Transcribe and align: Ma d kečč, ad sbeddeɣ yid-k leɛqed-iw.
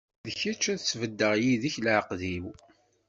Ma 0.21 0.27
d 0.33 0.35
kečč, 0.39 0.63
ad 0.73 0.79
sbeddeɣ 0.91 1.33
yid-k 1.43 1.75
leɛqed-iw. 1.85 2.45